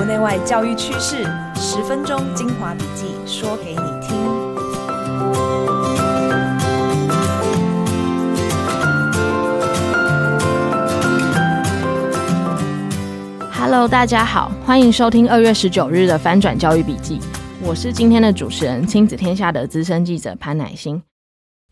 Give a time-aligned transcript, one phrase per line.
[0.00, 1.24] 国内外教育趋势，
[1.56, 4.16] 十分钟精华笔记，说给你听。
[13.52, 17.20] Hello，大家好，欢迎收听二月十九日的翻转教育笔记。
[17.62, 21.02] 我是今天的主持人，亲子天下的资深记者潘乃馨。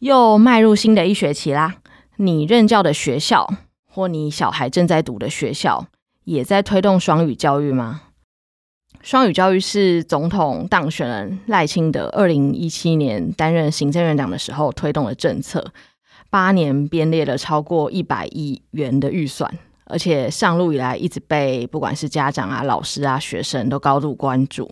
[0.00, 1.76] 又迈入新的一学期啦，
[2.16, 3.48] 你任教的学校
[3.88, 5.86] 或你小孩正在读的学校，
[6.24, 8.00] 也在推动双语教育吗？
[9.02, 15.64] 双语教育是总统当选人赖清德二零一七年担任行政院长的时候推动的政策，
[16.28, 19.48] 八年编列了超过一百亿元的预算，
[19.84, 24.70] 而且上路以来一直被不管是家长啊、老师啊、学生都高度关注。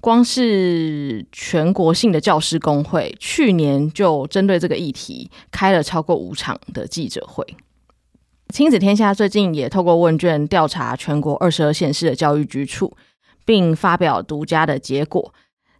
[0.00, 7.44] 光是全国性的教师工会，去年就针对这个议题开了超过五场的记者会。
[8.50, 12.94] 亲子天下最近也透过问卷调查全国二十二县市的教育局处，
[13.44, 15.32] 并发表独家的结果，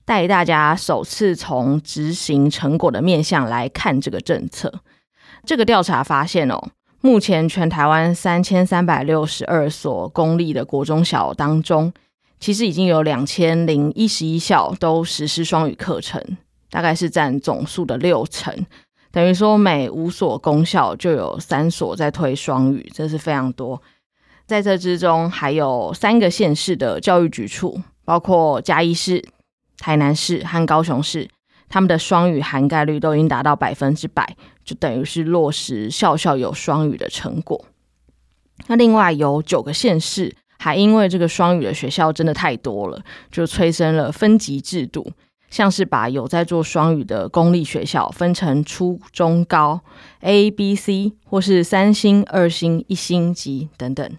[0.05, 4.81] 带大家首次从执行成果的面向来看这个政策。
[5.45, 6.59] 这个调查发现哦，
[7.01, 11.93] 目前全台湾三千三百六十二所公立的国中小当中，
[12.41, 16.23] 其实已经有两千零一十一校都实施双语课程，
[16.71, 18.55] 大概是占总数的六成。
[19.11, 23.81] 等于说，每五所公校就有三所在推双语，这是非常多。
[24.47, 29.25] 在这之中，还有三个县市的教育局处，包括嘉义市、
[29.79, 31.29] 台南市和高雄市，
[31.69, 37.65] 他们的双语涵盖率都已经达到百分之百，就等于是落实校校有双语的成果。
[38.67, 45.13] 那另外有九个县市，还因为这个双语的学校真的太多了，就催生了分级制度。
[45.51, 49.81] 像是把有在做双语的公立学校分成初中高
[50.21, 54.11] A、B、C，或是三星、二星、一星级等等。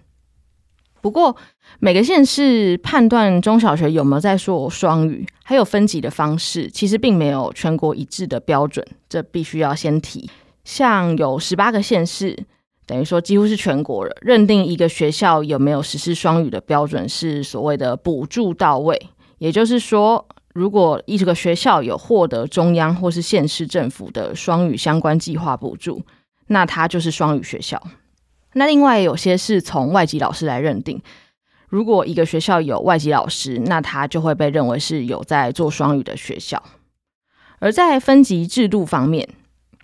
[1.06, 1.36] 不过，
[1.78, 10.28] 每个县市判断中小学有没有在说双语，还有分级的方式，其实并没有全国一致的标准，这必须要先提。
[10.64, 12.36] 像有十八个县市，
[12.88, 19.00] 等于说几乎是全国了，认定一个学校有没有实施双语的标准是所谓的补助到位，
[19.38, 20.26] 也就是说。
[20.56, 26.02] 如果一个学校有获得中央或是县市政府的双语相关计划补助，
[26.48, 27.80] 那它就是双语学校。
[28.58, 31.02] 那另外有些是从外籍老师来认定，
[31.68, 36.64] 如果一个学校有外籍老师，那他就会被认为是有在做双语的学校。
[37.60, 39.28] 而在分级制度方面，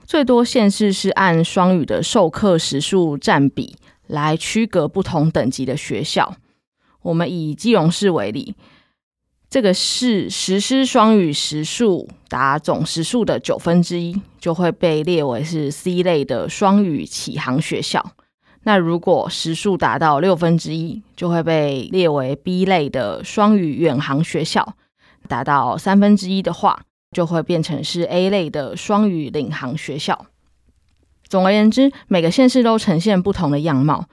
[0.06, 3.76] 最多县市是按双语的授课时数占比
[4.08, 6.36] 来区隔不同等级的学校。
[7.02, 8.56] 我们以基隆市为例。
[9.50, 18.14] 这个市实施双语时数达总时数的九分之一，就会被列为是 C 类的双语启航学校。
[18.64, 24.76] 那如果时速达到六分之一，就会被列为 B 类的双语远航学校。
[25.28, 30.28] 达到三分之一的话，就会变成是 A 类的双语领航学校。
[31.28, 34.06] 总而言之，每个县市都呈现不同的样貌，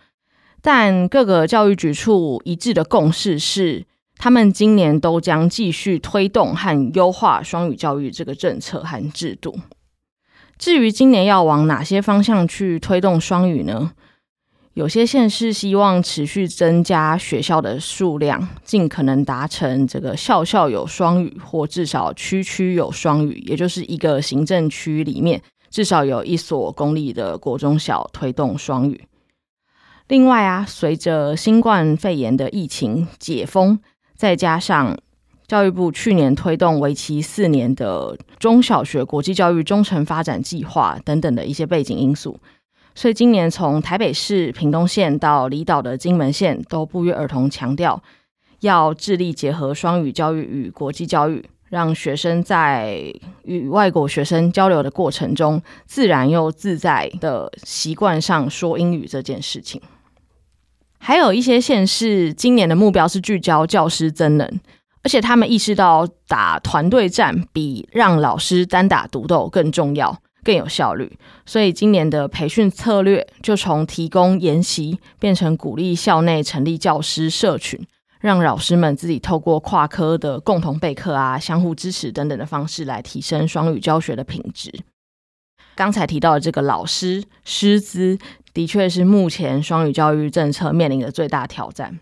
[0.62, 3.86] 但各个教育局处一致的共识是。
[4.20, 9.60] 他们今年都将继续推动和优化双语教育这个政策和制度。
[10.58, 13.92] 至于今年要往哪些方向去推动双语呢？
[14.78, 29.02] 有些县市希望持续增加学校的数量，尽可能达成这个校校有双语，或至少区区有双语，也就是一个行政区里面至少有一所公立的国中小推动双语。
[30.06, 33.80] 另外啊，随着新冠肺炎的疫情解封。
[34.14, 34.96] 再加上
[35.48, 42.38] 教育部去年推动为期四年的中小学国际教育忠诚发展计划等等的一些背景因素，
[42.94, 48.02] 所以今年从台北市屏东县到离岛的金门县，都不约而同强调
[48.60, 53.12] 要致力结合双语教育与国际教育，让学生在
[53.44, 59.80] 与外国学生交流的过程中，自然又自在的习惯上说英语这件事情。
[60.98, 64.60] 还有一些县市今年的目标是聚焦教师增能，
[65.04, 77.80] 而且他们意识到打团队战比让老师单打独斗更重要、更有效率，所以今年的培训策略就从提供研习变成鼓励校内成立教师社群，
[78.20, 84.72] 让老师们自己透过跨科的共同备课啊、相互支持等等的方式来提升双语教学的品质。
[85.74, 88.18] 刚才提到的这个老师师资。
[88.54, 92.00] 的确是目前双语教育政策面临的最大挑战。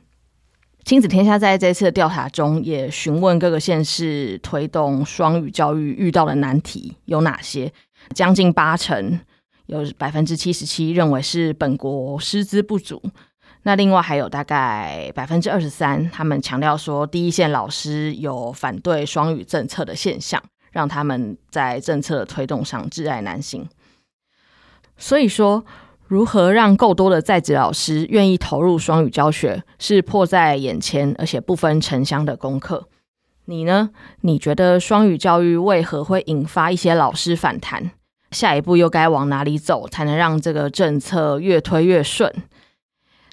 [0.84, 7.70] 亲子天下在这次的调查中也询问各个县市推动双语教育遇到的难题有哪些，
[8.14, 9.20] 将近八成，
[9.66, 13.02] 有百分之七十七认为是本国师资不足。
[13.62, 23.68] 那另外还有大概百分之二十三，他们强调说，第一线老师有反对双语政策的现象，让他们在政策推动上窒碍难行。
[24.96, 25.64] 所以说，
[26.06, 32.88] 如何让够多的在职老师愿意投入双语教学，是迫在眼前而且不分城乡的功课。
[33.46, 33.90] 你呢？
[34.20, 37.90] 你觉得双语教育为何会引发一些老师反弹？
[38.30, 42.32] 下一步又该往哪里走，才能让这个政策越推越顺？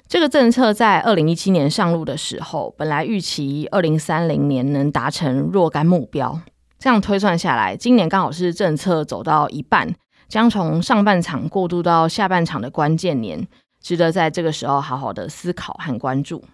[0.06, 6.40] 这个政策在二零一七年上路的时候，本来预期二零三零年能达成若干目标。
[6.78, 9.94] 这样推算下来，今年刚好是政策走到一半，
[10.28, 13.48] 将从上半场过渡到下半场的关键年，
[13.80, 16.44] 值得在这个时候好好的思考和关注。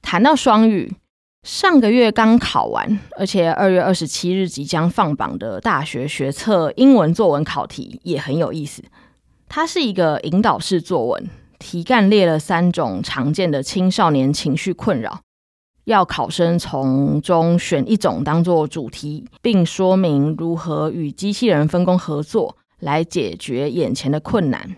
[0.00, 0.94] 谈到双语，
[1.42, 8.82] 上个月刚考完，而且二月二十七日即将放榜的大学学测英文作文考题也很有意思，
[9.48, 11.28] 它是一个引导式作文。
[11.58, 15.20] 题干列了三种常见的青少年情绪困扰，
[15.84, 24.76] 要考生从中选一种当做主题，并说明如何与机器人分工合作来解决眼前的困难。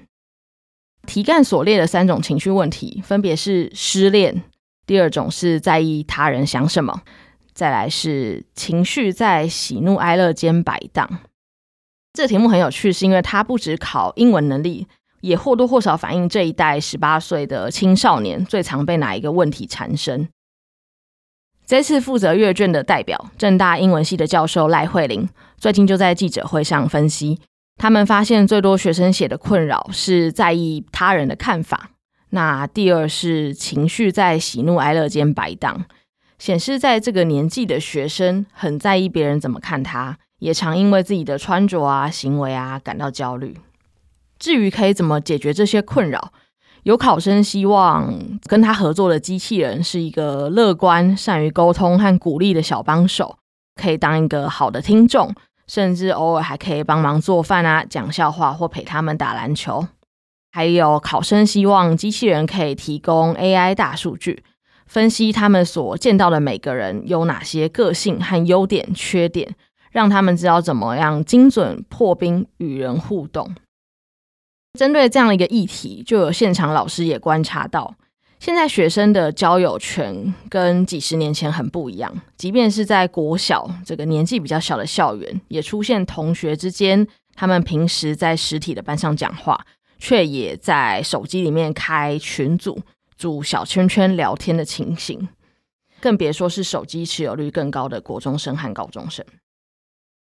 [1.06, 4.42] 题干所列的三种情绪问题分别是失恋，
[4.86, 7.02] 第二种是在意他人想什么，
[7.52, 11.18] 再来是情绪在喜怒哀乐间摆荡。
[12.12, 14.86] 这个题目很有趣，是因为它不只考英文能力。
[15.20, 20.28] 也或多或少反映这一代十八岁的青少年最常被哪一个问题缠身。
[21.64, 25.26] 这次负责阅卷的代表，正大英文系的教授赖慧玲，
[25.56, 27.40] 最近就在记者会上分析，
[27.78, 31.92] 他们发现最多学生写的困扰是在意他人的看法，
[32.34, 35.84] 那第二是情绪在喜怒哀乐间摆荡，
[36.36, 43.56] 显示在这个年纪的学生很在意别人怎么看他，也常因为自己的穿着啊、行为啊感到焦虑。
[44.36, 46.32] 至于可以怎么解决这些困扰，
[46.82, 48.12] 有考生希望
[48.48, 53.38] 跟他合作的机器人是一个乐观、善于沟通和鼓励的小帮手，
[53.80, 55.32] 可以当一个好的听众，
[55.68, 59.86] 甚至偶尔还可以帮忙做饭啊、讲笑话或陪他们打篮球。
[60.54, 64.44] 还有考生希望机器人可以提供 AI 大数据，
[64.86, 69.56] 分析他们所见到的每个人有哪些个性和优点、缺点，
[69.90, 73.52] 让他们知道怎么样精准破冰与人互动。
[74.78, 77.96] 针对这样一个议题，就有现场老师也观察到，
[78.38, 82.14] 现在学生的交友圈跟几十年前很不一样。
[82.36, 87.04] 即便是在国小这个年纪比较小的校园，也出现同学之间，
[87.34, 89.60] 他们平时在实体的班上讲话，
[90.04, 92.78] 却也在手机里面开群组，
[93.16, 95.26] 组小圈圈聊天的情形。
[95.98, 99.24] 更别说是手机持有率更高的国中生和高中生。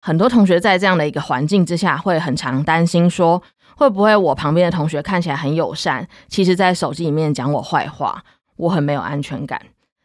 [0.00, 3.42] 很多同学在这样的一个环境之下，会很常担心说，
[3.76, 8.22] 会不会我旁边的同学看起来很友善，其实在手机里面讲我坏话，
[8.54, 9.60] 我很没有安全感。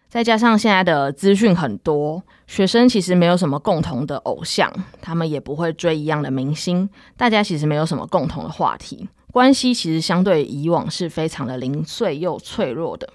[0.09, 9.07] 再加上现在的资讯很多，学生其实没有什么共同的偶像，他们也不会追一样的明星，大家其实没有什么共同的话题，
[9.37, 13.07] 关系其实相对以往是非常的零碎又脆弱的。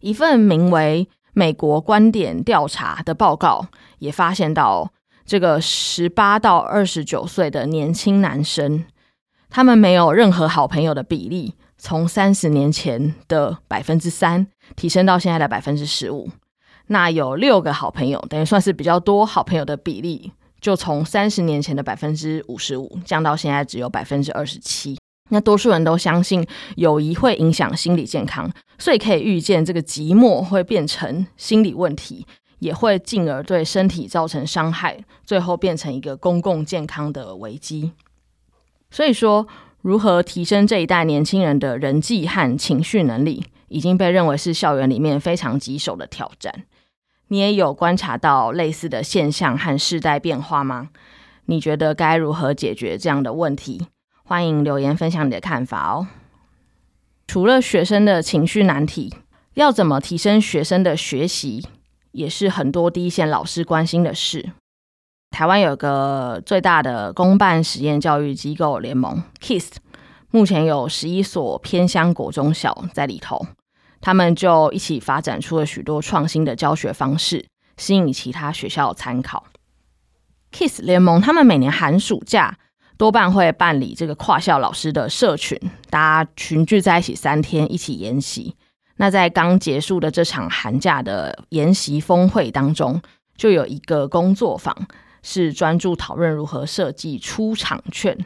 [0.00, 3.66] 一份名为《美国观点调查》的报告
[3.98, 4.90] 也发现到，
[5.26, 8.86] 这个十八到二十九岁的年轻男生，
[9.50, 16.30] 他们没有任何好朋友的比例，从三十年前的百分之三提升到现在的百分之十五。
[16.86, 24.97] 那有六个好朋友，等于算是比较多好朋友的比例，就从三十年前的百分之五十五降到现在只有百分之二十七。
[25.28, 32.26] 那多数人都相信友谊会影响心理健康，所以可以预见这个寂寞会变成心理问题。
[32.60, 37.92] 也会进而对身体造成伤害，最后变成一个公共健康的危机。
[38.90, 39.46] 所以说，
[39.80, 46.64] 如何提升这一代年轻人的人际和情绪能力，已经被认为是校园里面非常棘手的挑战。
[47.28, 50.88] 你也有观察到类似的现象和世代变化吗？
[51.44, 53.86] 你觉得该如何解决这样的问题？
[54.28, 56.06] 欢迎留言分享你的看法哦。
[57.26, 59.14] 除了学生的情绪难题，
[59.54, 61.66] 要怎么提升学生的学习？
[62.12, 64.50] 也是很多第一线老师关心的事。
[65.30, 69.70] 台湾有个最大的公办实验教育机构联盟 KISS，
[70.30, 73.46] 目前有十一所偏乡国中小在里头，
[74.02, 77.46] 他们就一起发展出了许多创新的教学方式，
[77.78, 79.46] 吸引其他学校参考。
[80.52, 82.58] KISS 联盟他们每年寒暑假
[82.98, 88.56] 多半会办理这个跨校老师的社群，大家群聚在一起三天，一起研习。
[88.96, 93.00] 那在刚结束的这场寒假的研习峰会当中，
[93.36, 94.76] 就有一个工作坊
[95.22, 98.18] 是专注讨论如何设计出场券。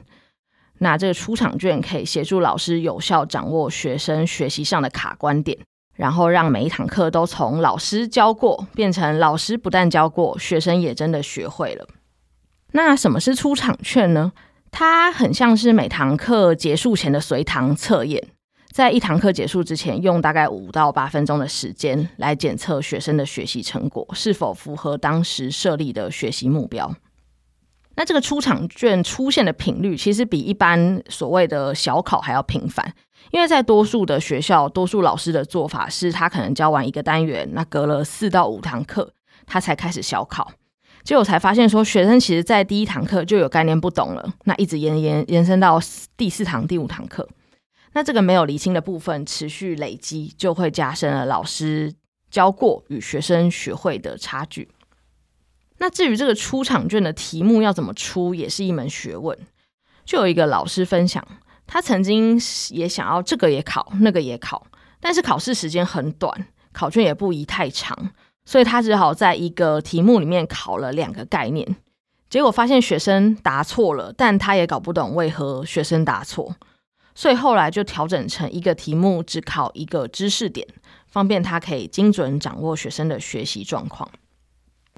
[0.79, 5.59] 那这个出场券可以协助老师有效掌握学生学习上的卡关点，
[5.95, 11.87] 然后让每一堂课都从老师教过变成老师不但教过，学生也真的学会了。
[12.73, 14.33] 那什么是出场券呢？
[14.73, 18.27] 它很像是每堂课结束前的随堂测验，
[18.73, 26.93] 在一堂课结束之前，用大概五到八分钟的时间来检测学生的学习成果是否符合当时设立的学习目标。
[27.97, 32.95] 那这个出场卷出现的频率，其实比一般所谓的小考还要频繁，
[33.31, 39.13] 因为在多数的学校，多数老师的做法是他可能教完一个单元，那隔了四到五堂课，
[39.45, 40.51] 他才开始小考。
[41.05, 45.81] 结果才发现说，学生其实在第一堂课就有概念不懂了，那一直延延延伸到
[46.17, 47.29] 第四堂、第五堂课，
[47.93, 51.93] 那这个没有厘清的部分持续累积，就会加深了老师
[52.31, 54.69] 教过与学生学会的差距。
[55.79, 59.37] 那至于这个出场卷的题目要怎么出，也是一门学问。
[60.05, 61.27] 就有一个老师分享，
[61.67, 62.41] 他曾经
[62.71, 64.65] 也想要这个也考，那个也考，
[65.01, 68.13] 但是考试时间很短，考卷也不宜太长。
[68.45, 71.77] 所以他只好在一个题目里面考了两个概念，
[72.29, 76.57] 结果发现学生答错了，但他也搞不懂为何学生答错，
[77.15, 80.67] 所以后来就调整成一个题目只考一个知识点，
[81.07, 84.09] 方便他可以精准掌握学生的学习状况。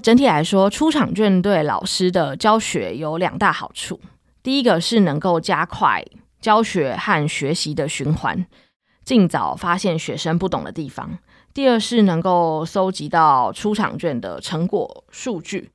[0.01, 3.99] 整体来说，出场卷对老师的教学有两大好处，
[4.41, 6.03] 第一个是能够加快
[6.41, 8.45] 教学和学习的循环，
[9.03, 11.19] 尽早发现学生不懂的地方。
[11.55, 15.71] 第二是能够搜集到出场卷的成果数据，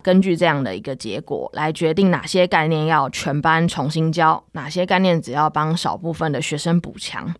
[0.00, 7.34] 根据这样的一个结果来决定哪些概念要全班重新教，哪些概念只要帮少部分的学生补强，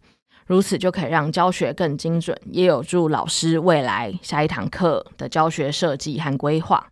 [0.47, 6.89] 如此就可以让教学更精准，也有助老师未来下一堂课的教学设计和规划。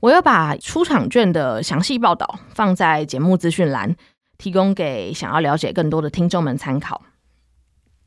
[0.00, 3.96] 我要把出场卷的详细报道放在节目资讯栏，
[4.36, 7.00] 提供给想要了解更多的听众们参考。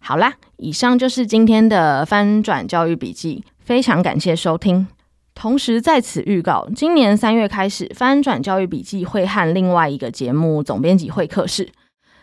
[0.06, 4.86] 好啦，以上就是今天的翻转教育笔记，非常感谢收听。
[5.34, 11.70] 同时在此预告，今年三月开始，翻转教育笔记会和另外一个节目总编辑会客室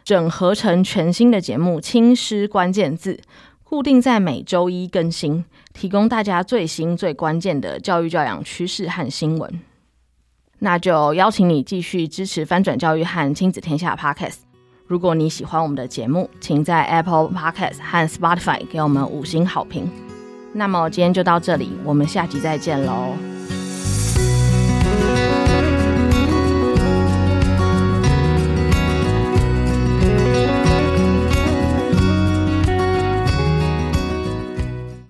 [0.05, 3.15] 整合成全新的节目《亲师关键字》，
[3.65, 9.59] 固定在每周一更新，提供大家最新最关键的教育教养趋势和新闻。
[10.59, 14.50] 那就邀请你继续支持翻转教育和亲子天下 Podcast。
[14.91, 19.89] 如果你喜欢我们的节目，请在 Apple Podcast 和 Spotify 给我们五星好评。
[20.53, 23.30] 那么今天就到这里，我们下集再见喽。